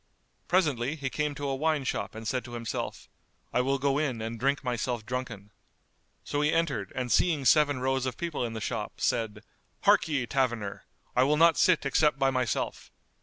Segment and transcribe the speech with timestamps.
[0.47, 3.07] Presently, he came to a wine shop and said to himself,
[3.53, 5.51] "I will go in and drink myself drunken."
[6.23, 9.43] So he entered and seeing seven rows of people in the shop, said,
[9.83, 10.85] "Harkye, taverner!
[11.15, 12.89] I will not sit except by myself."